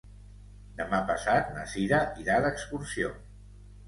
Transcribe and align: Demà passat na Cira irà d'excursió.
Demà 0.77 1.01
passat 1.11 1.51
na 1.57 1.65
Cira 1.73 1.99
irà 2.23 2.39
d'excursió. 2.47 3.13